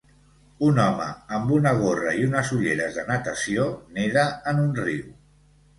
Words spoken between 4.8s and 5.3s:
riu